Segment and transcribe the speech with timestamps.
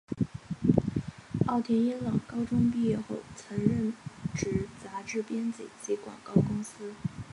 [1.45, 3.93] 奥田英朗高中毕业后曾任
[4.33, 6.95] 职杂志编辑及广告公司。